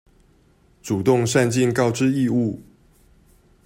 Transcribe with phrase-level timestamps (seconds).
[0.81, 2.57] 主動善盡告知義務